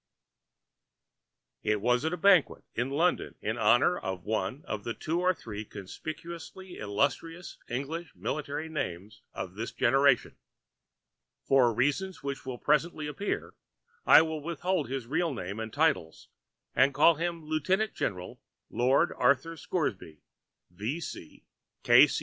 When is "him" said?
17.13-17.45